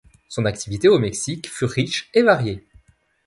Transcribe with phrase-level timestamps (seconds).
[0.29, 2.63] Son activité au Mexique fut riche et variée.